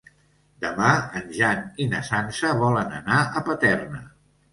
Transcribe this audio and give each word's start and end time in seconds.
Demà 0.61 0.93
en 1.19 1.27
Jan 1.35 1.61
i 1.85 1.87
na 1.91 1.99
Sança 2.07 2.53
volen 2.63 2.97
anar 3.01 3.19
a 3.27 3.45
Paterna. 3.51 4.01